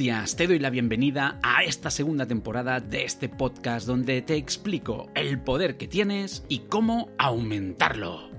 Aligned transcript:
Días, 0.00 0.34
te 0.34 0.46
doy 0.46 0.58
la 0.58 0.70
bienvenida 0.70 1.38
a 1.42 1.62
esta 1.62 1.90
segunda 1.90 2.24
temporada 2.24 2.80
de 2.80 3.04
este 3.04 3.28
podcast 3.28 3.86
donde 3.86 4.22
te 4.22 4.34
explico 4.34 5.08
el 5.14 5.38
poder 5.42 5.76
que 5.76 5.88
tienes 5.88 6.42
y 6.48 6.60
cómo 6.60 7.10
aumentarlo. 7.18 8.30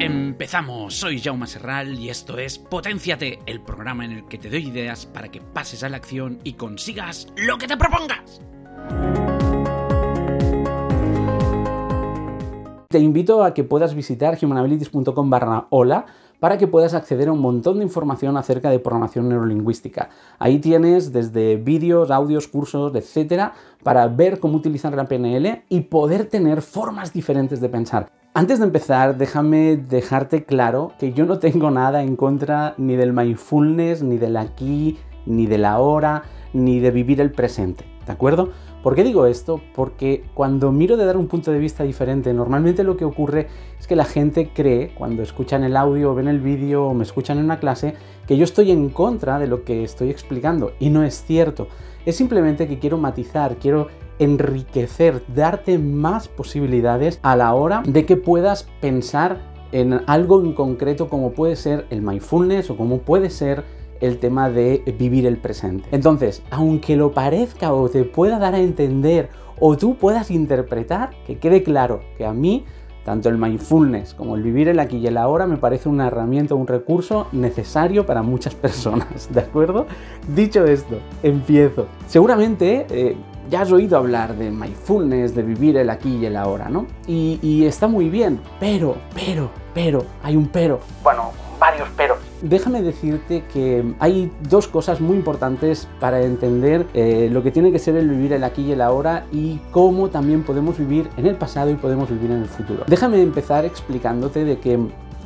Empezamos, 0.00 0.94
soy 0.94 1.20
Jaume 1.20 1.46
Serral 1.46 2.00
y 2.00 2.10
esto 2.10 2.36
es 2.36 2.58
Potenciate, 2.58 3.38
el 3.46 3.60
programa 3.60 4.04
en 4.04 4.10
el 4.10 4.26
que 4.26 4.38
te 4.38 4.50
doy 4.50 4.66
ideas 4.66 5.06
para 5.06 5.28
que 5.28 5.40
pases 5.40 5.84
a 5.84 5.88
la 5.88 5.98
acción 5.98 6.40
y 6.42 6.54
consigas 6.54 7.28
lo 7.36 7.58
que 7.58 7.68
te 7.68 7.76
propongas. 7.76 8.42
Te 12.88 12.98
invito 12.98 13.44
a 13.44 13.54
que 13.54 13.62
puedas 13.62 13.94
visitar 13.94 14.36
humanabilities.com 14.42 15.30
barra 15.30 15.68
hola 15.70 16.06
para 16.40 16.58
que 16.58 16.66
puedas 16.66 16.94
acceder 16.94 17.28
a 17.28 17.32
un 17.32 17.40
montón 17.40 17.78
de 17.78 17.84
información 17.84 18.36
acerca 18.36 18.70
de 18.70 18.78
programación 18.78 19.28
neurolingüística. 19.28 20.10
Ahí 20.38 20.58
tienes 20.58 21.12
desde 21.12 21.56
vídeos, 21.56 22.10
audios, 22.10 22.48
cursos, 22.48 22.94
etcétera, 22.94 23.52
para 23.82 24.06
ver 24.08 24.40
cómo 24.40 24.56
utilizar 24.56 24.94
la 24.94 25.06
PNL 25.06 25.64
y 25.68 25.80
poder 25.82 26.26
tener 26.26 26.62
formas 26.62 27.12
diferentes 27.12 27.60
de 27.60 27.68
pensar. 27.68 28.10
Antes 28.34 28.58
de 28.58 28.66
empezar, 28.66 29.16
déjame 29.16 29.76
dejarte 29.76 30.44
claro 30.44 30.92
que 30.98 31.12
yo 31.12 31.26
no 31.26 31.38
tengo 31.38 31.70
nada 31.70 32.02
en 32.02 32.14
contra 32.14 32.74
ni 32.76 32.94
del 32.94 33.12
mindfulness, 33.12 34.02
ni 34.02 34.18
del 34.18 34.36
aquí, 34.36 34.98
ni 35.26 35.46
de 35.46 35.58
la 35.58 35.78
hora, 35.78 36.22
ni 36.52 36.78
de 36.78 36.90
vivir 36.90 37.20
el 37.20 37.32
presente, 37.32 37.84
¿de 38.06 38.12
acuerdo? 38.12 38.50
¿Por 38.88 38.94
qué 38.94 39.04
digo 39.04 39.26
esto? 39.26 39.60
Porque 39.74 40.24
cuando 40.32 40.72
miro 40.72 40.96
de 40.96 41.04
dar 41.04 41.18
un 41.18 41.26
punto 41.26 41.52
de 41.52 41.58
vista 41.58 41.84
diferente, 41.84 42.32
normalmente 42.32 42.84
lo 42.84 42.96
que 42.96 43.04
ocurre 43.04 43.46
es 43.78 43.86
que 43.86 43.94
la 43.94 44.06
gente 44.06 44.48
cree, 44.54 44.94
cuando 44.94 45.22
escuchan 45.22 45.62
el 45.62 45.76
audio, 45.76 46.14
ven 46.14 46.26
el 46.26 46.40
vídeo 46.40 46.86
o 46.86 46.94
me 46.94 47.04
escuchan 47.04 47.36
en 47.36 47.44
una 47.44 47.60
clase, 47.60 47.92
que 48.26 48.38
yo 48.38 48.44
estoy 48.44 48.70
en 48.70 48.88
contra 48.88 49.38
de 49.38 49.46
lo 49.46 49.62
que 49.62 49.84
estoy 49.84 50.08
explicando. 50.08 50.72
Y 50.80 50.88
no 50.88 51.02
es 51.02 51.22
cierto. 51.22 51.68
Es 52.06 52.16
simplemente 52.16 52.66
que 52.66 52.78
quiero 52.78 52.96
matizar, 52.96 53.56
quiero 53.56 53.88
enriquecer, 54.18 55.22
darte 55.34 55.76
más 55.76 56.28
posibilidades 56.28 57.20
a 57.20 57.36
la 57.36 57.52
hora 57.52 57.82
de 57.86 58.06
que 58.06 58.16
puedas 58.16 58.66
pensar 58.80 59.42
en 59.70 60.00
algo 60.06 60.40
en 60.40 60.54
concreto 60.54 61.10
como 61.10 61.32
puede 61.32 61.56
ser 61.56 61.84
el 61.90 62.00
mindfulness 62.00 62.70
o 62.70 62.78
como 62.78 63.00
puede 63.00 63.28
ser 63.28 63.64
el 64.00 64.18
tema 64.18 64.50
de 64.50 64.82
vivir 64.98 65.26
el 65.26 65.36
presente. 65.36 65.88
Entonces, 65.92 66.42
aunque 66.50 66.96
lo 66.96 67.12
parezca 67.12 67.72
o 67.72 67.88
te 67.88 68.04
pueda 68.04 68.38
dar 68.38 68.54
a 68.54 68.60
entender 68.60 69.30
o 69.60 69.76
tú 69.76 69.96
puedas 69.96 70.30
interpretar, 70.30 71.10
que 71.26 71.38
quede 71.38 71.62
claro 71.62 72.00
que 72.16 72.24
a 72.24 72.32
mí 72.32 72.64
tanto 73.08 73.30
el 73.30 73.38
mindfulness 73.38 74.12
como 74.12 74.36
el 74.36 74.42
vivir 74.42 74.68
el 74.68 74.78
aquí 74.78 74.98
y 74.98 75.06
el 75.06 75.16
ahora 75.16 75.46
me 75.46 75.56
parece 75.56 75.88
una 75.88 76.08
herramienta, 76.08 76.54
un 76.54 76.66
recurso 76.66 77.26
necesario 77.32 78.04
para 78.04 78.22
muchas 78.22 78.54
personas, 78.66 79.32
¿de 79.32 79.40
acuerdo? 79.40 79.86
Dicho 80.34 80.66
esto, 80.66 80.98
empiezo. 81.22 81.86
Seguramente 82.06 82.86
eh, 82.90 83.16
ya 83.48 83.62
has 83.62 83.72
oído 83.72 83.96
hablar 83.96 84.36
de 84.36 84.50
mindfulness, 84.50 85.34
de 85.34 85.42
vivir 85.42 85.78
el 85.78 85.88
aquí 85.88 86.16
y 86.16 86.26
el 86.26 86.36
ahora, 86.36 86.68
¿no? 86.68 86.86
Y, 87.06 87.64
está 87.64 87.88
muy 87.88 88.10
bien, 88.10 88.40
pero, 88.60 88.96
pero, 89.14 89.48
pero, 89.72 90.04
hay 90.22 90.36
un 90.36 90.48
pero. 90.48 90.80
Bueno, 91.02 91.30
varios 91.58 91.88
peros. 91.90 92.17
Déjame 92.42 92.82
decirte 92.82 93.42
que 93.52 93.84
hay 93.98 94.30
dos 94.48 94.68
cosas 94.68 95.00
muy 95.00 95.16
importantes 95.16 95.88
para 95.98 96.22
entender 96.22 96.86
eh, 96.94 97.28
lo 97.32 97.42
que 97.42 97.50
tiene 97.50 97.72
que 97.72 97.78
ser 97.78 97.96
el 97.96 98.08
vivir 98.08 98.32
el 98.32 98.44
aquí 98.44 98.62
y 98.62 98.72
el 98.72 98.80
ahora 98.80 99.26
y 99.32 99.58
cómo 99.72 100.08
también 100.08 100.44
podemos 100.44 100.78
vivir 100.78 101.08
en 101.16 101.26
el 101.26 101.36
pasado 101.36 101.70
y 101.70 101.74
podemos 101.74 102.08
vivir 102.10 102.30
en 102.30 102.42
el 102.42 102.48
futuro. 102.48 102.84
Déjame 102.86 103.20
empezar 103.22 103.64
explicándote 103.64 104.44
de 104.44 104.58
que 104.58 104.78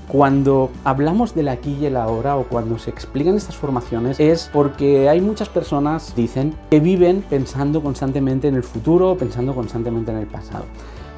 cuando 0.08 0.70
hablamos 0.84 1.34
del 1.34 1.48
aquí 1.48 1.76
y 1.80 1.86
el 1.86 1.96
ahora 1.96 2.36
o 2.36 2.44
cuando 2.44 2.78
se 2.78 2.90
explican 2.90 3.36
estas 3.36 3.56
formaciones 3.56 4.18
es 4.20 4.50
porque 4.52 5.08
hay 5.08 5.20
muchas 5.20 5.48
personas, 5.48 6.14
dicen, 6.14 6.54
que 6.70 6.80
viven 6.80 7.22
pensando 7.28 7.82
constantemente 7.82 8.48
en 8.48 8.54
el 8.54 8.62
futuro, 8.62 9.16
pensando 9.16 9.54
constantemente 9.54 10.10
en 10.10 10.18
el 10.18 10.26
pasado. 10.26 10.64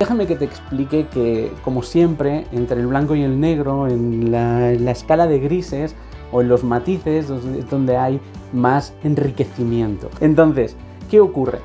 Déjame 0.04 0.26
que 0.26 0.36
te 0.36 0.44
explique 0.44 1.06
que, 1.06 1.50
como 1.64 1.82
siempre, 1.82 2.44
entre 2.52 2.78
el 2.78 2.88
blanco 2.88 3.14
y 3.14 3.22
el 3.22 3.40
negro, 3.40 3.88
en 3.88 4.30
la, 4.30 4.70
escala 4.90 5.26
de 5.26 5.38
grises 5.38 5.94
o 6.30 6.42
en 6.42 6.48
los 6.48 6.62
matices, 6.62 7.30
es 7.30 7.70
donde 7.70 7.96
hay 7.96 8.20
más 8.52 8.92
enriquecimiento. 9.02 10.10
Entonces, 10.20 10.76
¿qué 11.10 11.20
ocurre? 11.20 11.60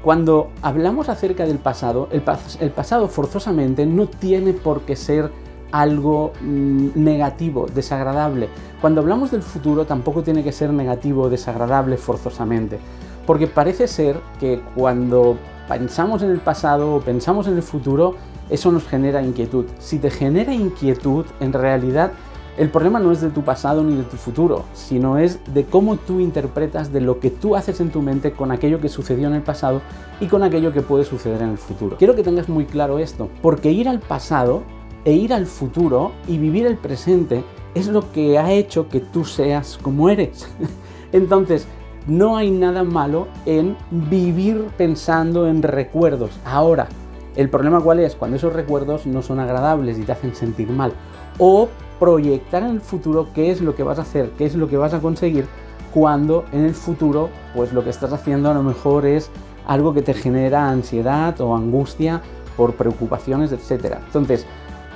Cuando 0.00 0.50
hablamos 0.62 1.08
acerca 1.08 1.44
del 1.44 1.58
pasado, 1.58 2.08
el, 2.12 2.22
el 2.60 2.70
pasado 2.70 3.08
forzosamente 3.08 3.84
no 3.84 4.06
tiene 4.06 4.52
por 4.52 4.82
qué 4.82 4.94
ser 4.94 5.32
algo 5.72 6.34
mm, 6.40 6.90
negativo, 6.94 7.66
desagradable. 7.66 8.48
Cuando 8.80 9.00
hablamos 9.00 9.32
del 9.32 9.42
futuro 9.42 9.86
tampoco 9.86 10.22
tiene 10.22 10.44
que 10.44 10.52
ser 10.52 10.72
negativo, 10.72 11.28
desagradable 11.28 11.96
forzosamente. 11.96 12.78
Porque 13.26 13.48
parece 13.48 13.88
ser 13.88 14.20
que 14.38 14.60
cuando 14.76 15.36
pensamos 15.78 16.22
en 16.22 16.30
el 16.30 16.38
pasado 16.38 16.94
o 16.96 17.00
pensamos 17.00 17.46
en 17.46 17.56
el 17.56 17.62
futuro, 17.62 18.16
eso 18.50 18.70
nos 18.70 18.86
genera 18.86 19.22
inquietud. 19.22 19.64
Si 19.78 19.98
te 19.98 20.10
genera 20.10 20.52
inquietud, 20.52 21.24
en 21.40 21.54
realidad 21.54 22.12
el 22.58 22.68
problema 22.68 22.98
no 22.98 23.10
es 23.10 23.22
de 23.22 23.30
tu 23.30 23.40
pasado 23.40 23.82
ni 23.82 23.96
de 23.96 24.02
tu 24.02 24.18
futuro, 24.18 24.66
sino 24.74 25.16
es 25.16 25.40
de 25.54 25.64
cómo 25.64 25.96
tú 25.96 26.20
interpretas 26.20 26.92
de 26.92 27.00
lo 27.00 27.20
que 27.20 27.30
tú 27.30 27.56
haces 27.56 27.80
en 27.80 27.88
tu 27.88 28.02
mente 28.02 28.32
con 28.32 28.52
aquello 28.52 28.82
que 28.82 28.90
sucedió 28.90 29.28
en 29.28 29.34
el 29.34 29.40
pasado 29.40 29.80
y 30.20 30.26
con 30.26 30.42
aquello 30.42 30.74
que 30.74 30.82
puede 30.82 31.06
suceder 31.06 31.40
en 31.40 31.52
el 31.52 31.58
futuro. 31.58 31.96
Quiero 31.96 32.14
que 32.14 32.22
tengas 32.22 32.50
muy 32.50 32.66
claro 32.66 32.98
esto, 32.98 33.30
porque 33.40 33.70
ir 33.70 33.88
al 33.88 34.00
pasado 34.00 34.64
e 35.06 35.14
ir 35.14 35.32
al 35.32 35.46
futuro 35.46 36.12
y 36.28 36.36
vivir 36.36 36.66
el 36.66 36.76
presente 36.76 37.42
es 37.74 37.86
lo 37.86 38.12
que 38.12 38.38
ha 38.38 38.52
hecho 38.52 38.90
que 38.90 39.00
tú 39.00 39.24
seas 39.24 39.78
como 39.80 40.10
eres. 40.10 40.46
Entonces, 41.12 41.66
no 42.06 42.36
hay 42.36 42.50
nada 42.50 42.82
malo 42.84 43.28
en 43.46 43.76
vivir 43.90 44.66
pensando 44.76 45.46
en 45.46 45.62
recuerdos. 45.62 46.30
Ahora, 46.44 46.88
el 47.36 47.48
problema 47.48 47.80
cuál 47.80 48.00
es? 48.00 48.14
Cuando 48.14 48.36
esos 48.36 48.52
recuerdos 48.52 49.06
no 49.06 49.22
son 49.22 49.40
agradables 49.40 49.98
y 49.98 50.02
te 50.02 50.12
hacen 50.12 50.34
sentir 50.34 50.68
mal. 50.68 50.92
O 51.38 51.68
proyectar 51.98 52.62
en 52.62 52.70
el 52.70 52.80
futuro 52.80 53.28
qué 53.34 53.50
es 53.50 53.60
lo 53.60 53.74
que 53.74 53.82
vas 53.82 53.98
a 53.98 54.02
hacer, 54.02 54.30
qué 54.36 54.44
es 54.44 54.54
lo 54.54 54.68
que 54.68 54.76
vas 54.76 54.92
a 54.92 55.00
conseguir 55.00 55.46
cuando 55.94 56.44
en 56.52 56.64
el 56.64 56.74
futuro 56.74 57.28
pues 57.54 57.72
lo 57.72 57.84
que 57.84 57.90
estás 57.90 58.12
haciendo 58.12 58.50
a 58.50 58.54
lo 58.54 58.62
mejor 58.62 59.06
es 59.06 59.30
algo 59.66 59.94
que 59.94 60.02
te 60.02 60.14
genera 60.14 60.68
ansiedad 60.68 61.40
o 61.40 61.54
angustia 61.54 62.20
por 62.56 62.74
preocupaciones, 62.74 63.52
etc. 63.52 63.98
Entonces, 64.06 64.46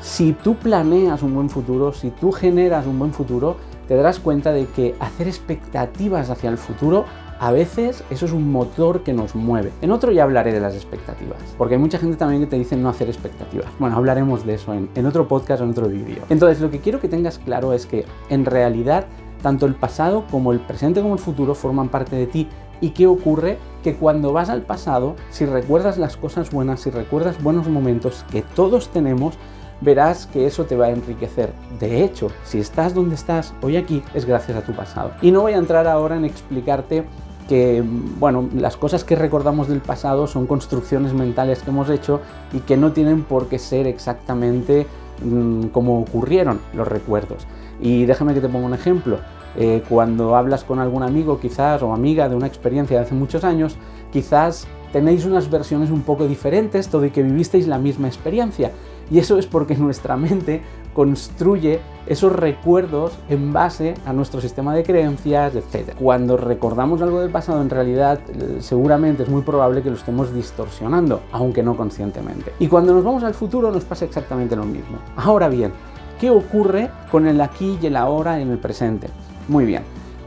si 0.00 0.33
tú 0.33 0.56
planeas 0.56 1.23
un 1.23 1.34
buen 1.34 1.49
futuro, 1.49 1.93
si 1.93 2.11
tú 2.11 2.33
generas 2.33 2.87
un 2.87 2.99
buen 2.99 3.12
futuro, 3.12 3.56
te 3.88 3.97
darás 3.97 4.20
cuenta 4.20 4.52
de 4.52 4.66
que 4.66 4.94
hacer 5.00 5.28
expectativas 5.28 6.30
hacia 6.30 6.50
el 6.50 6.58
futuro 6.58 7.04
a 7.38 7.52
veces 7.52 8.02
eso 8.08 8.24
es 8.24 8.32
un 8.32 8.50
motor 8.50 9.02
que 9.02 9.12
nos 9.12 9.34
mueve. 9.34 9.70
En 9.82 9.91
otro 9.91 10.10
ya 10.10 10.22
hablaré 10.22 10.52
de 10.52 10.60
las 10.60 10.74
expectativas, 10.74 11.38
porque 11.58 11.74
hay 11.74 11.80
mucha 11.80 11.98
gente 11.98 12.16
también 12.16 12.41
que 12.41 12.46
te 12.46 12.56
dice 12.56 12.76
no 12.76 12.88
hacer 12.88 13.08
expectativas. 13.08 13.66
Bueno, 13.78 13.96
hablaremos 13.96 14.46
de 14.46 14.54
eso 14.54 14.72
en, 14.72 14.88
en 14.94 15.04
otro 15.04 15.28
podcast 15.28 15.61
o 15.61 15.64
en 15.64 15.70
otro 15.70 15.88
vídeo. 15.88 16.22
Entonces, 16.31 16.61
lo 16.61 16.70
que 16.70 16.81
quiero 16.81 16.99
que 16.99 17.08
tengas 17.08 17.38
claro 17.38 17.75
es 17.75 17.84
que 17.84 18.06
en 18.31 18.46
realidad 18.46 19.06
tanto 19.43 19.66
el 19.66 19.75
pasado 19.75 20.25
como 20.31 20.52
el 20.52 20.61
presente 20.61 21.02
como 21.02 21.14
el 21.14 21.20
futuro 21.20 21.55
forman 21.55 21.88
parte 21.88 22.16
de 22.16 22.26
ti. 22.26 22.49
¿Y 22.81 22.90
qué 22.90 23.06
ocurre? 23.06 23.58
Que 23.82 23.94
cuando 23.94 24.32
vas 24.32 24.50
al 24.50 24.62
pasado, 24.62 25.16
si 25.31 25.46
recuerdas 25.46 25.99
las 25.99 26.16
cosas 26.16 26.50
buenas, 26.50 26.81
si 26.81 26.90
recuerdas 26.90 27.43
buenos 27.43 27.69
momentos 27.69 28.25
que 28.31 28.43
todos 28.43 28.88
tenemos, 28.88 29.34
verás 29.81 30.26
que 30.26 30.46
eso 30.46 30.64
te 30.64 30.76
va 30.76 30.87
a 30.87 30.90
enriquecer. 30.90 31.52
De 31.78 32.05
hecho, 32.05 32.28
si 32.44 32.58
estás 32.58 32.94
donde 32.94 33.14
estás 33.14 33.55
hoy 33.62 33.76
aquí, 33.76 34.02
es 34.14 34.25
gracias 34.25 34.56
a 34.56 34.62
tu 34.62 34.73
pasado. 34.73 35.12
Y 35.23 35.31
no 35.31 35.43
voy 35.43 35.52
a 35.52 35.58
entrar 35.58 35.87
ahora 35.87 36.17
en 36.17 36.25
explicarte 36.25 37.05
que, 37.49 37.82
bueno, 38.19 38.49
las 38.55 38.76
cosas 38.76 39.05
que 39.05 39.14
recordamos 39.14 39.69
del 39.69 39.81
pasado 39.81 40.26
son 40.26 40.46
construcciones 40.46 41.12
mentales 41.12 41.62
que 41.62 41.70
hemos 41.70 41.90
hecho 41.90 42.20
y 42.52 42.61
que 42.61 42.76
no 42.76 42.93
tienen 42.93 43.23
por 43.23 43.49
qué 43.49 43.58
ser 43.58 43.87
exactamente 43.87 44.87
mmm, 45.23 45.67
como 45.69 46.00
ocurrieron 46.00 46.61
los 46.75 46.88
recuerdos. 46.88 47.46
Y 47.81 48.05
déjame 48.05 48.34
que 48.34 48.40
te 48.40 48.49
ponga 48.49 48.67
un 48.67 48.75
ejemplo. 48.75 49.19
Eh, 49.58 49.82
cuando 49.88 50.37
hablas 50.37 50.64
con 50.64 50.81
algún 50.81 51.02
amigo 51.02 51.40
quizás 51.40 51.82
o 51.82 51.94
amiga 51.94 52.28
de 52.28 52.37
una 52.37 52.46
experiencia 52.46 52.99
de 52.99 53.05
hace 53.05 53.14
muchos 53.14 53.43
años, 53.44 53.76
quizás 54.12 54.67
tenéis 54.93 55.25
unas 55.25 55.50
versiones 55.50 55.90
un 55.90 56.02
poco 56.02 56.26
diferentes, 56.26 56.88
todo 56.88 57.05
y 57.05 57.11
que 57.11 57.23
vivisteis 57.23 57.67
la 57.67 57.78
misma 57.78 58.08
experiencia. 58.08 58.73
Y 59.11 59.19
eso 59.19 59.38
es 59.38 59.47
porque 59.47 59.76
nuestra 59.76 60.17
mente 60.17 60.62
construye 60.94 61.81
esos 62.06 62.32
recuerdos 62.32 63.12
en 63.29 63.53
base 63.53 63.94
a 64.06 64.12
nuestro 64.12 64.41
sistema 64.41 64.75
de 64.75 64.82
creencias, 64.82 65.55
etc. 65.55 65.94
Cuando 65.99 66.37
recordamos 66.37 67.03
algo 67.03 67.20
del 67.20 67.31
pasado, 67.31 67.61
en 67.61 67.69
realidad 67.69 68.19
eh, 68.29 68.58
seguramente 68.61 69.25
es 69.25 69.29
muy 69.29 69.43
probable 69.43 69.82
que 69.82 69.91
lo 69.91 69.97
estemos 69.97 70.35
distorsionando, 70.35 71.20
aunque 71.32 71.62
no 71.62 71.76
conscientemente. 71.76 72.53
Y 72.58 72.69
cuando 72.69 72.94
nos 72.94 73.05
vamos 73.05 73.25
al 73.25 73.35
futuro 73.35 73.70
nos 73.70 73.85
pasa 73.85 74.06
exactamente 74.06 74.56
lo 74.56 74.64
mismo. 74.64 74.99
Ahora 75.17 75.49
bien, 75.49 75.73
¿qué 76.20 76.31
ocurre 76.31 76.91
con 77.11 77.26
el 77.26 77.41
aquí 77.41 77.79
y 77.82 77.87
el 77.87 77.97
ahora 77.97 78.41
en 78.41 78.50
el 78.50 78.59
presente? 78.59 79.09
Muy 79.49 79.67
bien, 79.67 79.82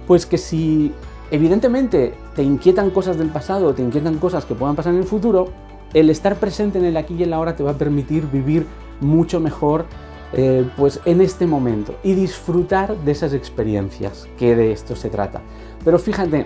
pues 0.05 0.25
que 0.25 0.37
si 0.37 0.93
evidentemente 1.31 2.13
te 2.35 2.43
inquietan 2.43 2.91
cosas 2.91 3.17
del 3.17 3.29
pasado, 3.29 3.73
te 3.73 3.81
inquietan 3.81 4.17
cosas 4.17 4.45
que 4.45 4.55
puedan 4.55 4.75
pasar 4.75 4.93
en 4.93 4.99
el 4.99 5.05
futuro, 5.05 5.47
el 5.93 6.09
estar 6.09 6.35
presente 6.35 6.77
en 6.77 6.85
el 6.85 6.97
aquí 6.97 7.15
y 7.15 7.23
el 7.23 7.33
ahora 7.33 7.55
te 7.55 7.63
va 7.63 7.71
a 7.71 7.77
permitir 7.77 8.27
vivir 8.27 8.65
mucho 9.01 9.39
mejor 9.39 9.85
eh, 10.33 10.69
pues 10.77 10.99
en 11.05 11.21
este 11.21 11.47
momento 11.47 11.95
y 12.03 12.13
disfrutar 12.13 12.95
de 12.97 13.11
esas 13.11 13.33
experiencias, 13.33 14.27
que 14.37 14.55
de 14.55 14.71
esto 14.71 14.95
se 14.95 15.09
trata. 15.09 15.41
Pero 15.83 15.97
fíjate, 15.97 16.45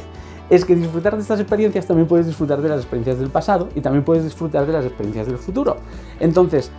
es 0.50 0.64
que 0.64 0.74
disfrutar 0.74 1.14
de 1.14 1.22
estas 1.22 1.38
experiencias 1.38 1.86
también 1.86 2.08
puedes 2.08 2.26
disfrutar 2.26 2.60
de 2.60 2.68
las 2.68 2.80
experiencias 2.80 3.18
del 3.20 3.30
pasado 3.30 3.68
y 3.76 3.80
también 3.80 4.04
puedes 4.04 4.24
disfrutar 4.24 4.66
de 4.66 4.72
las 4.72 4.84
experiencias 4.84 5.28
del 5.28 5.38
futuro. 5.38 5.76
Entonces, 6.18 6.72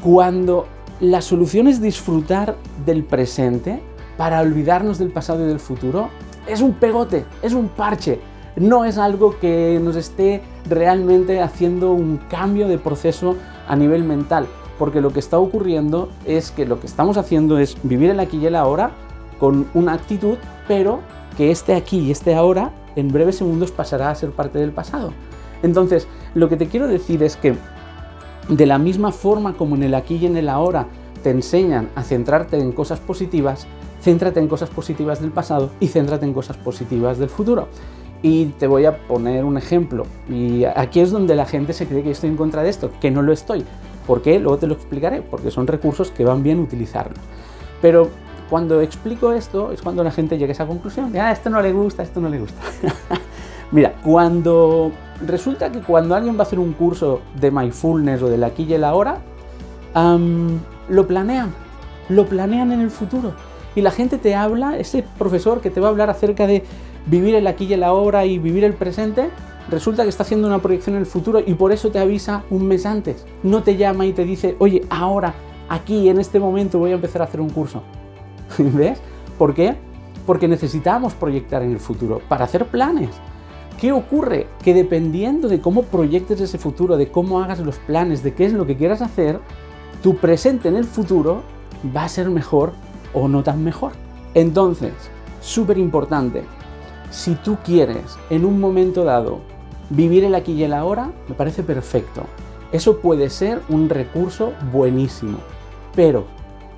cuando 0.00 0.66
la 1.00 1.20
solución 1.22 1.66
es 1.66 1.80
disfrutar 1.80 2.56
del 2.86 3.02
presente 3.02 3.80
para 4.16 4.40
olvidarnos 4.40 4.98
del 4.98 5.10
pasado 5.10 5.44
y 5.44 5.48
del 5.48 5.60
futuro, 5.60 6.08
es 6.46 6.60
un 6.60 6.74
pegote, 6.74 7.24
es 7.42 7.52
un 7.52 7.68
parche, 7.68 8.20
no 8.60 8.84
es 8.84 8.98
algo 8.98 9.38
que 9.38 9.80
nos 9.82 9.96
esté 9.96 10.42
realmente 10.68 11.40
haciendo 11.40 11.92
un 11.92 12.18
cambio 12.28 12.68
de 12.68 12.78
proceso 12.78 13.36
a 13.66 13.76
nivel 13.76 14.04
mental 14.04 14.46
porque 14.78 15.00
lo 15.00 15.12
que 15.12 15.18
está 15.18 15.38
ocurriendo 15.38 16.08
es 16.24 16.50
que 16.50 16.64
lo 16.64 16.80
que 16.80 16.86
estamos 16.86 17.16
haciendo 17.16 17.58
es 17.58 17.76
vivir 17.82 18.10
el 18.10 18.20
aquí 18.20 18.38
y 18.38 18.46
el 18.46 18.54
ahora 18.54 18.92
con 19.38 19.66
una 19.74 19.92
actitud, 19.92 20.36
pero 20.66 21.00
que 21.36 21.50
este 21.50 21.74
aquí 21.74 21.98
y 21.98 22.10
este 22.10 22.34
ahora 22.34 22.72
en 22.96 23.08
breves 23.08 23.36
segundos 23.36 23.70
pasará 23.70 24.10
a 24.10 24.14
ser 24.14 24.30
parte 24.30 24.58
del 24.58 24.72
pasado. 24.72 25.12
Entonces, 25.62 26.06
lo 26.34 26.48
que 26.48 26.56
te 26.56 26.68
quiero 26.68 26.86
decir 26.86 27.22
es 27.22 27.36
que 27.36 27.54
de 28.48 28.66
la 28.66 28.78
misma 28.78 29.12
forma 29.12 29.54
como 29.54 29.76
en 29.76 29.82
el 29.82 29.94
aquí 29.94 30.16
y 30.16 30.26
en 30.26 30.36
el 30.36 30.48
ahora 30.48 30.86
te 31.22 31.30
enseñan 31.30 31.88
a 31.94 32.02
centrarte 32.02 32.58
en 32.58 32.72
cosas 32.72 33.00
positivas, 33.00 33.66
céntrate 34.00 34.40
en 34.40 34.48
cosas 34.48 34.70
positivas 34.70 35.20
del 35.20 35.32
pasado 35.32 35.70
y 35.80 35.88
céntrate 35.88 36.24
en 36.24 36.32
cosas 36.32 36.56
positivas 36.56 37.18
del 37.18 37.28
futuro. 37.28 37.68
Y 38.22 38.46
te 38.46 38.66
voy 38.66 38.84
a 38.84 38.98
poner 39.06 39.44
un 39.44 39.56
ejemplo. 39.56 40.06
Y 40.28 40.64
aquí 40.64 41.00
es 41.00 41.10
donde 41.10 41.36
la 41.36 41.46
gente 41.46 41.72
se 41.72 41.86
cree 41.86 42.02
que 42.02 42.10
estoy 42.10 42.30
en 42.30 42.36
contra 42.36 42.62
de 42.62 42.70
esto, 42.70 42.90
que 43.00 43.10
no 43.10 43.22
lo 43.22 43.32
estoy. 43.32 43.64
¿Por 44.06 44.22
qué? 44.22 44.38
Luego 44.38 44.58
te 44.58 44.66
lo 44.66 44.74
explicaré, 44.74 45.22
porque 45.22 45.50
son 45.50 45.66
recursos 45.66 46.10
que 46.10 46.24
van 46.24 46.42
bien 46.42 46.58
utilizarlos. 46.58 47.18
Pero 47.80 48.08
cuando 48.50 48.80
explico 48.80 49.32
esto 49.32 49.72
es 49.72 49.82
cuando 49.82 50.02
la 50.02 50.10
gente 50.10 50.38
llega 50.38 50.50
a 50.50 50.52
esa 50.52 50.66
conclusión 50.66 51.12
de, 51.12 51.20
ah, 51.20 51.30
esto 51.30 51.50
no 51.50 51.60
le 51.60 51.72
gusta, 51.72 52.02
esto 52.02 52.20
no 52.20 52.28
le 52.28 52.40
gusta. 52.40 52.60
Mira, 53.70 53.94
cuando 54.02 54.90
resulta 55.26 55.70
que 55.70 55.80
cuando 55.80 56.14
alguien 56.14 56.36
va 56.36 56.40
a 56.40 56.42
hacer 56.42 56.58
un 56.58 56.72
curso 56.72 57.20
de 57.38 57.50
mindfulness 57.50 58.22
o 58.22 58.28
de 58.28 58.38
la 58.38 58.48
aquí 58.48 58.64
y 58.64 58.74
el 58.74 58.84
ahora, 58.84 59.20
lo 59.94 61.06
planean, 61.06 61.52
lo 62.08 62.26
planean 62.26 62.72
en 62.72 62.80
el 62.80 62.90
futuro. 62.90 63.32
Y 63.74 63.82
la 63.82 63.90
gente 63.90 64.16
te 64.18 64.34
habla, 64.34 64.78
ese 64.78 65.04
profesor 65.18 65.60
que 65.60 65.70
te 65.70 65.80
va 65.80 65.88
a 65.88 65.90
hablar 65.90 66.08
acerca 66.08 66.46
de 66.46 66.64
vivir 67.08 67.34
el 67.34 67.46
aquí 67.46 67.64
y 67.64 67.72
el 67.72 67.82
ahora 67.82 68.26
y 68.26 68.38
vivir 68.38 68.64
el 68.64 68.74
presente, 68.74 69.30
resulta 69.70 70.02
que 70.02 70.08
está 70.08 70.22
haciendo 70.22 70.48
una 70.48 70.60
proyección 70.60 70.96
en 70.96 71.00
el 71.00 71.06
futuro 71.06 71.40
y 71.44 71.54
por 71.54 71.72
eso 71.72 71.90
te 71.90 71.98
avisa 71.98 72.44
un 72.50 72.66
mes 72.66 72.86
antes. 72.86 73.26
No 73.42 73.62
te 73.62 73.76
llama 73.76 74.06
y 74.06 74.12
te 74.12 74.24
dice, 74.24 74.56
oye, 74.58 74.82
ahora, 74.90 75.34
aquí, 75.68 76.08
en 76.08 76.18
este 76.18 76.40
momento 76.40 76.78
voy 76.78 76.92
a 76.92 76.94
empezar 76.94 77.22
a 77.22 77.24
hacer 77.24 77.40
un 77.40 77.50
curso. 77.50 77.82
¿Ves? 78.58 78.98
¿Por 79.38 79.54
qué? 79.54 79.76
Porque 80.26 80.48
necesitamos 80.48 81.14
proyectar 81.14 81.62
en 81.62 81.72
el 81.72 81.80
futuro 81.80 82.20
para 82.28 82.44
hacer 82.44 82.66
planes. 82.66 83.10
¿Qué 83.80 83.92
ocurre? 83.92 84.48
Que 84.62 84.74
dependiendo 84.74 85.48
de 85.48 85.60
cómo 85.60 85.84
proyectes 85.84 86.40
ese 86.40 86.58
futuro, 86.58 86.96
de 86.96 87.10
cómo 87.10 87.40
hagas 87.40 87.60
los 87.60 87.76
planes, 87.78 88.22
de 88.22 88.34
qué 88.34 88.44
es 88.44 88.52
lo 88.52 88.66
que 88.66 88.76
quieras 88.76 89.02
hacer, 89.02 89.38
tu 90.02 90.16
presente 90.16 90.68
en 90.68 90.76
el 90.76 90.84
futuro 90.84 91.42
va 91.96 92.04
a 92.04 92.08
ser 92.08 92.28
mejor 92.28 92.72
o 93.14 93.28
no 93.28 93.42
tan 93.44 93.62
mejor. 93.62 93.92
Entonces, 94.34 94.92
súper 95.40 95.78
importante, 95.78 96.42
si 97.10 97.34
tú 97.34 97.56
quieres 97.64 98.18
en 98.30 98.44
un 98.44 98.60
momento 98.60 99.04
dado 99.04 99.40
Vivir 99.90 100.24
el 100.24 100.34
aquí 100.34 100.52
y 100.52 100.64
el 100.64 100.74
ahora 100.74 101.10
me 101.28 101.34
parece 101.34 101.62
perfecto. 101.62 102.24
Eso 102.72 102.98
puede 102.98 103.30
ser 103.30 103.62
un 103.70 103.88
recurso 103.88 104.52
buenísimo. 104.70 105.38
Pero 105.94 106.26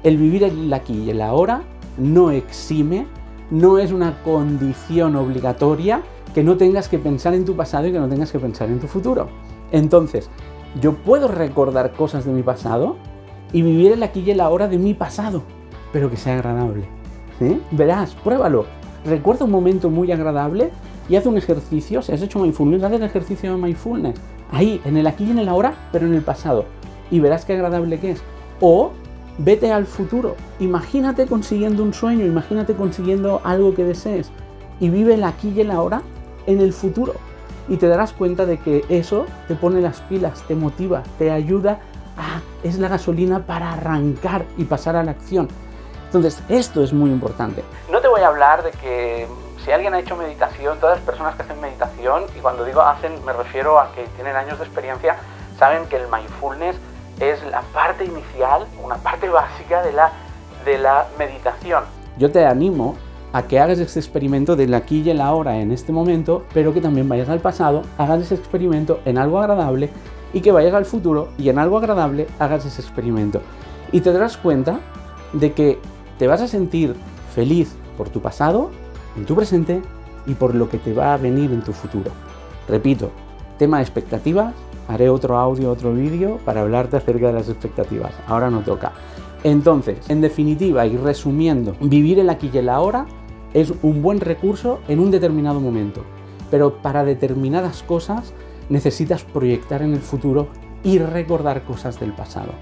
el 0.04 0.16
vivir 0.16 0.44
el 0.44 0.72
aquí 0.72 1.02
y 1.02 1.10
el 1.10 1.20
ahora 1.20 1.62
no 1.98 2.30
exime, 2.30 3.08
no 3.50 3.78
es 3.78 3.90
una 3.90 4.22
condición 4.22 5.16
obligatoria 5.16 6.02
que 6.32 6.44
no 6.44 6.56
tengas 6.56 6.88
que 6.88 7.00
pensar 7.00 7.34
en 7.34 7.44
tu 7.44 7.56
pasado 7.56 7.88
y 7.88 7.92
que 7.92 7.98
no 7.98 8.08
tengas 8.08 8.30
que 8.30 8.38
pensar 8.38 8.68
en 8.68 8.78
tu 8.78 8.86
futuro. 8.86 9.28
Entonces, 9.72 10.30
yo 10.80 10.94
puedo 10.94 11.26
recordar 11.26 11.92
cosas 11.94 12.24
de 12.24 12.30
mi 12.30 12.44
pasado 12.44 12.96
y 13.52 13.62
vivir 13.62 13.90
el 13.90 14.04
aquí 14.04 14.20
y 14.20 14.30
el 14.30 14.40
ahora 14.40 14.68
de 14.68 14.78
mi 14.78 14.94
pasado, 14.94 15.42
pero 15.92 16.08
que 16.08 16.16
sea 16.16 16.34
agradable. 16.34 16.84
Verás, 17.72 18.14
pruébalo. 18.14 18.66
Recuerda 19.04 19.46
un 19.46 19.50
momento 19.50 19.88
muy 19.88 20.12
agradable 20.12 20.70
y 21.08 21.16
haz 21.16 21.26
un 21.26 21.38
ejercicio, 21.38 22.02
si 22.02 22.12
has 22.12 22.20
hecho 22.20 22.38
mindfulness, 22.38 22.82
haz 22.82 22.92
el 22.92 23.02
ejercicio 23.02 23.50
de 23.50 23.60
mindfulness. 23.60 24.20
Ahí, 24.52 24.80
en 24.84 24.96
el 24.96 25.06
aquí 25.06 25.24
y 25.24 25.30
en 25.30 25.38
el 25.38 25.48
ahora, 25.48 25.74
pero 25.90 26.06
en 26.06 26.14
el 26.14 26.22
pasado. 26.22 26.66
Y 27.10 27.20
verás 27.20 27.44
qué 27.44 27.54
agradable 27.54 27.98
que 27.98 28.12
es. 28.12 28.22
O 28.60 28.92
vete 29.38 29.72
al 29.72 29.86
futuro. 29.86 30.36
Imagínate 30.58 31.26
consiguiendo 31.26 31.82
un 31.82 31.94
sueño, 31.94 32.26
imagínate 32.26 32.74
consiguiendo 32.74 33.40
algo 33.42 33.74
que 33.74 33.84
desees. 33.84 34.30
Y 34.80 34.90
vive 34.90 35.14
el 35.14 35.24
aquí 35.24 35.52
y 35.56 35.60
el 35.60 35.70
ahora 35.70 36.02
en 36.46 36.60
el 36.60 36.72
futuro. 36.72 37.14
Y 37.68 37.76
te 37.76 37.88
darás 37.88 38.12
cuenta 38.12 38.44
de 38.44 38.58
que 38.58 38.84
eso 38.88 39.24
te 39.48 39.54
pone 39.54 39.80
las 39.80 40.00
pilas, 40.02 40.42
te 40.46 40.54
motiva, 40.54 41.02
te 41.18 41.30
ayuda 41.30 41.80
a... 42.18 42.40
es 42.62 42.78
la 42.78 42.88
gasolina 42.88 43.46
para 43.46 43.72
arrancar 43.72 44.44
y 44.58 44.64
pasar 44.64 44.96
a 44.96 45.04
la 45.04 45.12
acción. 45.12 45.48
Entonces, 46.06 46.42
esto 46.48 46.82
es 46.82 46.92
muy 46.92 47.10
importante. 47.10 47.62
Voy 48.10 48.22
a 48.22 48.28
hablar 48.28 48.64
de 48.64 48.72
que 48.72 49.26
si 49.64 49.70
alguien 49.70 49.94
ha 49.94 50.00
hecho 50.00 50.16
meditación, 50.16 50.78
todas 50.80 50.96
las 50.96 51.06
personas 51.06 51.36
que 51.36 51.42
hacen 51.42 51.60
meditación, 51.60 52.24
y 52.36 52.40
cuando 52.40 52.64
digo 52.64 52.80
hacen 52.80 53.24
me 53.24 53.32
refiero 53.32 53.78
a 53.78 53.92
que 53.92 54.04
tienen 54.16 54.34
años 54.36 54.58
de 54.58 54.64
experiencia, 54.64 55.16
saben 55.58 55.86
que 55.86 55.96
el 55.96 56.08
mindfulness 56.08 56.76
es 57.20 57.44
la 57.50 57.62
parte 57.72 58.04
inicial, 58.04 58.66
una 58.82 58.96
parte 58.96 59.28
básica 59.28 59.82
de 59.82 59.92
la, 59.92 60.10
de 60.64 60.78
la 60.78 61.06
meditación. 61.18 61.84
Yo 62.18 62.32
te 62.32 62.44
animo 62.44 62.96
a 63.32 63.42
que 63.42 63.60
hagas 63.60 63.78
este 63.78 64.00
experimento 64.00 64.56
del 64.56 64.74
aquí 64.74 65.02
y 65.02 65.10
el 65.10 65.20
ahora 65.20 65.56
en 65.58 65.70
este 65.70 65.92
momento, 65.92 66.44
pero 66.52 66.74
que 66.74 66.80
también 66.80 67.08
vayas 67.08 67.28
al 67.28 67.40
pasado, 67.40 67.82
hagas 67.96 68.22
ese 68.22 68.34
experimento 68.34 69.00
en 69.04 69.18
algo 69.18 69.38
agradable 69.38 69.90
y 70.32 70.40
que 70.40 70.50
vayas 70.50 70.74
al 70.74 70.84
futuro 70.84 71.28
y 71.38 71.48
en 71.48 71.58
algo 71.58 71.78
agradable 71.78 72.26
hagas 72.38 72.66
ese 72.66 72.80
experimento. 72.80 73.40
Y 73.92 74.00
te 74.00 74.12
darás 74.12 74.36
cuenta 74.36 74.80
de 75.32 75.52
que 75.52 75.78
te 76.18 76.26
vas 76.26 76.40
a 76.40 76.48
sentir 76.48 76.96
feliz 77.34 77.76
por 78.00 78.08
tu 78.08 78.22
pasado 78.22 78.70
en 79.14 79.26
tu 79.26 79.36
presente 79.36 79.82
y 80.26 80.32
por 80.32 80.54
lo 80.54 80.70
que 80.70 80.78
te 80.78 80.94
va 80.94 81.12
a 81.12 81.18
venir 81.18 81.52
en 81.52 81.60
tu 81.60 81.74
futuro. 81.74 82.10
Repito, 82.66 83.10
tema 83.58 83.76
de 83.76 83.82
expectativas, 83.82 84.54
haré 84.88 85.10
otro 85.10 85.36
audio, 85.36 85.70
otro 85.70 85.92
vídeo 85.92 86.38
para 86.46 86.62
hablarte 86.62 86.96
acerca 86.96 87.26
de 87.26 87.34
las 87.34 87.50
expectativas. 87.50 88.14
Ahora 88.26 88.48
no 88.48 88.60
toca. 88.60 88.92
Entonces, 89.44 89.98
en 90.08 90.22
definitiva 90.22 90.86
y 90.86 90.96
resumiendo, 90.96 91.76
vivir 91.78 92.18
el 92.18 92.30
aquí 92.30 92.50
y 92.50 92.56
el 92.56 92.70
ahora 92.70 93.04
es 93.52 93.70
un 93.82 94.00
buen 94.00 94.20
recurso 94.20 94.78
en 94.88 94.98
un 94.98 95.10
determinado 95.10 95.60
momento, 95.60 96.02
pero 96.50 96.78
para 96.80 97.04
determinadas 97.04 97.82
cosas 97.82 98.32
necesitas 98.70 99.24
proyectar 99.24 99.82
en 99.82 99.92
el 99.92 100.00
futuro 100.00 100.48
y 100.82 101.00
recordar 101.00 101.64
cosas 101.64 102.00
del 102.00 102.14
pasado. 102.14 102.52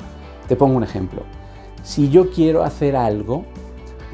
Te 0.49 0.57
pongo 0.57 0.76
un 0.76 0.83
ejemplo. 0.83 1.23
Si 1.85 2.11
yo 2.11 2.28
quiero 2.28 2.64
hacer 2.64 2.97
algo, 2.97 3.45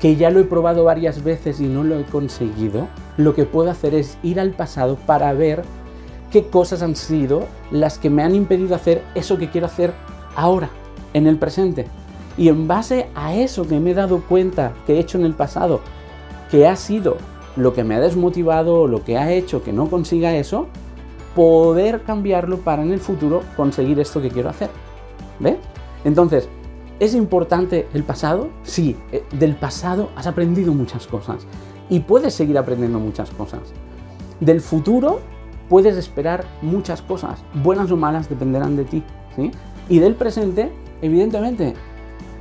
que 0.05 0.17
ya 0.17 0.29
lo 0.29 0.39
he 0.39 0.45
probado 0.45 0.85
varias 0.85 1.25
veces 1.25 1.61
y 1.61 1.65
no 1.65 1.83
lo 1.83 1.99
he 1.99 2.05
conseguido, 2.05 2.89
lo 3.17 3.35
que 3.35 3.47
puedo 3.47 3.71
hacer 3.71 3.95
es 3.95 4.19
ir 4.23 4.39
al 4.39 4.51
pasado 4.51 4.99
para 5.07 5.33
ver 5.33 5.63
qué 6.31 6.47
cosas 6.47 6.83
han 6.83 6.95
sido 6.95 7.47
las 7.71 7.97
que 7.97 8.11
me 8.11 8.23
han 8.23 8.35
impedido 8.35 8.75
hacer 8.75 9.01
eso 9.15 9.39
que 9.39 9.49
quiero 9.49 9.67
hacer 9.67 9.95
ahora, 10.37 10.69
en 11.15 11.27
el 11.27 11.39
presente. 11.39 11.87
Y 12.37 12.51
en 12.51 12.69
base 12.69 13.09
a 13.15 13.35
eso 13.35 13.67
que 13.67 13.81
me 13.81 13.93
he 13.93 13.95
dado 13.95 14.21
cuenta 14.29 14.75
que 14.87 14.97
he 14.97 14.99
hecho 14.99 15.17
en 15.17 15.25
el 15.25 15.33
pasado, 15.33 15.81
que 16.51 16.69
ha 16.69 16.77
sido 16.77 17.17
lo 17.57 17.73
que 17.73 17.83
me 17.83 17.95
ha 17.95 18.01
desmotivado 18.01 18.83
o 18.83 18.87
lo 18.87 19.05
que 19.05 19.17
ha 19.17 19.33
hecho 19.33 19.65
que 19.65 19.73
no 19.73 19.89
consiga 19.89 20.37
eso, 20.37 20.67
poder 21.35 22.03
cambiarlo 22.03 22.59
para 22.59 22.83
en 22.83 22.93
el 22.93 23.01
futuro 23.01 23.41
conseguir 23.57 23.99
esto 24.01 24.21
que 24.21 24.29
quiero 24.29 24.51
hacer. 24.51 24.69
¿Ves? 25.41 25.57
Entonces, 26.05 26.47
¿Es 27.01 27.15
importante 27.15 27.89
el 27.93 28.05
pasado? 28.05 28.51
Sí, 28.63 28.97
eh, 29.11 29.25
del 29.33 29.57
pasado 29.57 30.11
has 30.15 30.29
aprendido 30.29 30.73
muchas 30.73 31.09
cosas 31.09 31.45
y 31.91 32.01
puedes 32.01 32.35
seguir 32.35 32.57
aprendiendo 32.57 33.01
muchas 33.01 33.31
cosas. 33.31 33.61
Del 34.39 34.61
futuro 34.61 35.21
puedes 35.69 35.97
esperar 35.97 36.45
muchas 36.63 37.03
cosas, 37.03 37.43
buenas 37.63 37.91
o 37.91 37.97
malas 37.97 38.29
dependerán 38.29 38.77
de 38.77 38.85
ti. 38.85 39.03
¿sí? 39.35 39.51
Y 39.89 39.99
del 39.99 40.15
presente, 40.15 40.71
evidentemente, 41.03 41.75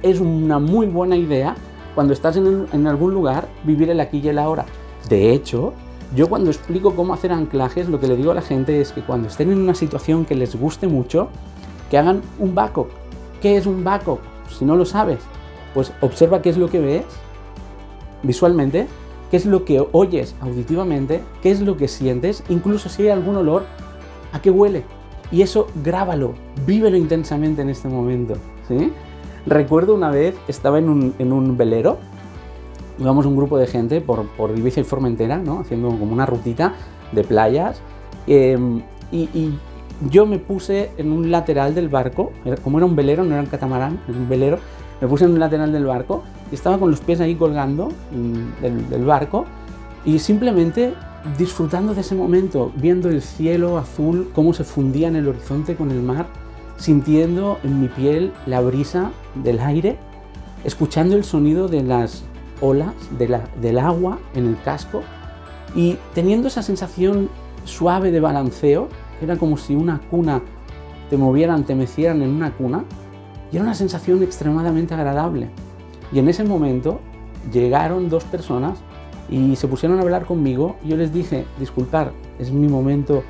es 0.04 0.20
una 0.20 0.60
muy 0.60 0.86
buena 0.86 1.16
idea 1.16 1.56
cuando 1.96 2.14
estás 2.14 2.38
en, 2.38 2.88
algún 2.88 3.14
lugar 3.14 3.48
vivir 3.64 3.90
el 3.90 4.00
aquí 4.00 4.22
y 4.24 4.28
el 4.28 4.38
ahora. 4.38 4.66
De 5.10 5.34
hecho, 5.34 5.74
yo 6.16 6.30
cuando 6.30 6.52
explico 6.52 6.96
cómo 6.96 7.16
hacer 7.16 7.32
anclajes, 7.32 7.90
lo 7.90 8.00
que 8.00 8.08
le 8.08 8.16
digo 8.16 8.32
a 8.32 8.36
la 8.36 8.42
gente 8.42 8.82
es 8.82 8.92
que 8.92 9.02
cuando 9.02 9.30
estén 9.30 9.52
en 9.52 9.58
una 9.58 9.74
situación 9.74 10.26
que 10.26 10.36
les 10.36 10.56
guste 10.56 10.88
mucho, 10.88 11.30
que 11.90 11.98
hagan 11.98 12.22
un 12.38 12.54
backup. 12.54 12.90
¿Qué 13.42 13.58
es 13.58 13.66
un 13.66 13.84
backup? 13.84 14.20
Si 14.54 14.66
no 14.66 14.76
lo 14.76 14.86
sabes, 14.86 15.20
pues 15.74 15.92
observa 16.02 16.42
qué 16.42 16.50
es 16.50 16.58
lo 16.58 16.70
que 16.70 16.80
ves 16.80 17.06
visualmente, 18.24 18.88
qué 19.32 19.38
es 19.38 19.46
lo 19.46 19.66
que 19.66 19.86
oyes 19.92 20.36
auditivamente, 20.42 21.22
qué 21.42 21.52
es 21.52 21.62
lo 21.62 21.78
que 21.78 21.88
sientes, 21.88 22.44
incluso 22.50 22.90
si 22.90 23.04
hay 23.04 23.10
algún 23.10 23.36
olor, 23.36 23.64
a 24.32 24.42
qué 24.42 24.52
huele. 24.52 24.84
Y 25.32 25.42
eso 25.42 25.68
grábalo, 25.84 26.34
vívelo 26.66 26.98
intensamente 26.98 27.62
en 27.62 27.70
este 27.70 27.88
momento. 27.88 28.36
Recuerdo 29.46 29.96
una 29.96 30.10
vez, 30.10 30.36
estaba 30.48 30.80
en 30.80 30.90
un, 30.90 31.16
en 31.20 31.34
un 31.34 31.58
velero, 31.58 31.98
íbamos 33.00 33.26
un 33.26 33.36
grupo 33.36 33.58
de 33.58 33.68
gente 33.68 34.02
por, 34.02 34.28
por 34.38 34.58
Ibiza 34.58 34.82
y 34.82 34.84
Formentera, 34.84 35.38
¿no? 35.38 35.60
haciendo 35.60 35.90
como 35.90 36.14
una 36.14 36.26
rutita 36.26 36.76
de 37.12 37.24
playas. 37.24 37.82
Y, 38.26 39.54
yo 40.10 40.26
me 40.26 40.40
puse 40.40 40.92
en 40.98 41.12
un 41.12 41.32
lateral 41.32 41.76
del 41.76 41.90
barco, 41.90 42.32
como 42.64 42.78
era 42.78 42.86
un 42.86 42.96
velero, 42.96 43.24
no 43.24 43.34
era 43.34 43.42
un 43.42 43.48
catamarán, 43.48 44.00
era 44.08 44.18
un 44.18 44.30
velero, 44.30 44.60
me 45.02 45.08
puse 45.08 45.26
en 45.26 45.32
un 45.32 45.40
lateral 45.40 45.72
del 45.72 45.86
barco 45.86 46.24
y 46.52 46.56
estaba 46.56 46.78
con 46.78 46.92
los 46.92 47.02
pies 47.02 47.20
ahí 47.20 47.36
colgando 47.36 47.92
del, 48.62 48.90
del 48.90 49.06
barco 49.06 49.46
y 50.06 50.20
simplemente 50.20 50.94
disfrutando 51.38 51.94
de 51.94 52.02
ese 52.02 52.16
momento, 52.16 52.72
viendo 52.76 53.10
el 53.10 53.22
cielo 53.22 53.78
azul, 53.78 54.30
cómo 54.34 54.54
se 54.54 54.64
fundía 54.64 55.08
en 55.08 55.16
el 55.16 55.28
horizonte 55.28 55.76
con 55.76 55.92
el 55.92 56.02
mar, 56.02 56.28
sintiendo 56.78 57.60
en 57.64 57.80
mi 57.80 57.88
piel 57.88 58.34
la 58.46 58.62
brisa 58.62 59.12
del 59.36 59.60
aire, 59.60 59.98
escuchando 60.64 61.16
el 61.16 61.24
sonido 61.24 61.68
de 61.68 61.84
las 61.84 62.24
olas, 62.62 62.94
de 63.18 63.28
la, 63.28 63.42
del 63.62 63.80
agua 63.80 64.20
en 64.36 64.48
el 64.48 64.62
casco 64.62 65.02
y 65.76 65.98
teniendo 66.14 66.48
esa 66.48 66.62
sensación 66.62 67.30
suave 67.66 68.12
de 68.12 68.20
balanceo, 68.20 68.90
era 69.24 69.38
como 69.38 69.58
si 69.58 69.76
una 69.76 70.00
cuna 70.10 70.42
te 71.10 71.18
movieran, 71.18 71.64
te 71.64 71.76
mecieran 71.76 72.22
en 72.22 72.30
una 72.30 72.52
cuna, 72.52 72.84
y 73.52 73.58
era 73.58 73.66
una 73.66 73.76
sensación 73.76 74.24
extremadamente 74.24 74.94
agradable. 74.94 75.50
Y 76.12 76.20
en 76.20 76.28
ese 76.28 76.44
momento 76.44 77.00
llegaron 77.52 78.10
dos 78.10 78.24
personas 78.24 78.80
y 79.30 79.56
se 79.56 79.68
pusieron 79.68 80.00
a 80.00 80.02
hablar 80.02 80.26
conmigo 80.26 80.76
y 80.84 80.90
yo 80.90 80.98
les 80.98 81.14
dije, 81.14 81.46
disculpar, 81.60 82.12
es 82.40 82.52
mi 82.52 82.68
momento, 82.68 83.24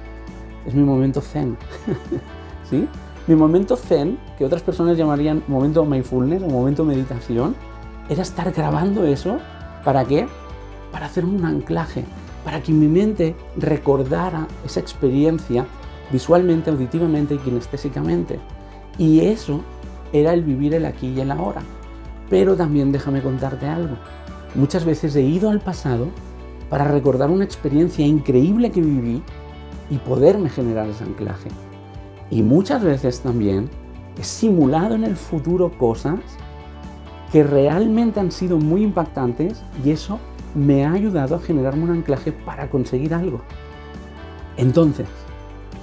es 0.66 0.74
mi 0.74 0.84
momento 0.84 1.22
zen. 1.22 1.58
¿Sí? 2.70 2.88
Mi 3.28 3.36
momento 3.36 3.76
zen, 3.76 4.18
que 4.38 4.46
otras 4.46 4.62
personas 4.62 4.98
llamarían 4.98 5.44
momento 5.48 5.86
mindfulness 5.86 6.44
o 6.44 6.48
momento 6.48 6.84
meditación, 6.84 7.56
era 8.10 8.22
estar 8.22 8.52
grabando 8.52 9.06
eso. 9.06 9.38
¿Para 9.84 10.06
qué? 10.06 10.28
Para 10.92 11.06
hacerme 11.06 11.36
un 11.36 11.46
anclaje, 11.46 12.06
para 12.44 12.62
que 12.62 12.72
mi 12.72 12.88
mente 12.88 13.36
recordara 13.58 14.48
esa 14.66 14.80
experiencia 14.80 15.66
visualmente, 16.14 16.70
auditivamente 16.70 17.36
y 17.36 17.40
kinestésicamente. 17.40 18.40
Y 18.98 19.22
eso 19.22 19.62
era 20.14 20.34
el 20.34 20.44
vivir 20.44 20.76
el 20.76 20.86
aquí 20.86 21.08
y 21.08 21.20
el 21.20 21.32
ahora. 21.32 21.62
Pero 22.30 22.56
también 22.56 22.94
déjame 22.94 23.22
contarte 23.22 23.66
algo. 23.66 23.98
Muchas 24.56 24.86
veces 24.86 25.16
he 25.16 25.24
ido 25.24 25.50
al 25.50 25.60
pasado 25.60 26.08
para 26.70 26.86
recordar 26.86 27.30
una 27.30 27.44
experiencia 27.44 28.06
increíble 28.06 28.70
que 28.72 28.82
viví 28.82 29.22
y 29.90 29.98
poderme 29.98 30.50
generar 30.50 30.88
ese 30.88 31.04
anclaje. 31.04 31.50
Y 32.30 32.44
muchas 32.44 32.84
veces 32.84 33.20
también 33.20 33.70
he 34.20 34.24
simulado 34.24 34.96
en 34.96 35.04
el 35.04 35.16
futuro 35.16 35.72
cosas 35.78 36.20
que 37.32 37.44
realmente 37.44 38.20
han 38.20 38.32
sido 38.32 38.58
muy 38.58 38.84
impactantes 38.84 39.64
y 39.84 39.90
eso 39.90 40.20
me 40.54 40.86
ha 40.86 40.94
ayudado 40.94 41.36
a 41.36 41.40
generarme 41.40 41.84
un 41.84 41.92
anclaje 41.92 42.32
para 42.32 42.70
conseguir 42.70 43.14
algo. 43.16 43.42
Entonces, 44.56 45.08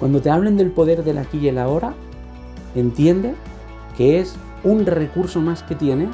cuando 0.01 0.19
te 0.19 0.31
hablen 0.31 0.57
del 0.57 0.71
poder 0.71 1.03
del 1.03 1.19
aquí 1.19 1.37
y 1.37 1.47
el 1.47 1.59
ahora, 1.59 1.93
entiende 2.73 3.35
que 3.95 4.19
es 4.19 4.35
un 4.63 4.87
recurso 4.87 5.41
más 5.41 5.61
que 5.61 5.75
tienes 5.75 6.09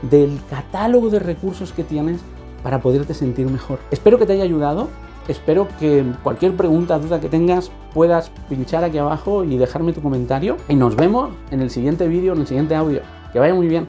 del 0.00 0.40
catálogo 0.48 1.10
de 1.10 1.18
recursos 1.18 1.70
que 1.74 1.84
tienes 1.84 2.22
para 2.62 2.80
poderte 2.80 3.12
sentir 3.12 3.46
mejor. 3.50 3.78
Espero 3.90 4.18
que 4.18 4.24
te 4.24 4.32
haya 4.32 4.44
ayudado. 4.44 4.88
Espero 5.28 5.68
que 5.78 6.02
cualquier 6.22 6.56
pregunta, 6.56 6.98
duda 6.98 7.20
que 7.20 7.28
tengas, 7.28 7.70
puedas 7.92 8.30
pinchar 8.48 8.84
aquí 8.84 8.96
abajo 8.96 9.44
y 9.44 9.58
dejarme 9.58 9.92
tu 9.92 10.00
comentario. 10.00 10.56
Y 10.70 10.74
nos 10.74 10.96
vemos 10.96 11.28
en 11.50 11.60
el 11.60 11.68
siguiente 11.68 12.08
vídeo, 12.08 12.32
en 12.32 12.40
el 12.40 12.46
siguiente 12.46 12.74
audio. 12.74 13.02
Que 13.34 13.38
vaya 13.38 13.52
muy 13.52 13.68
bien. 13.68 13.84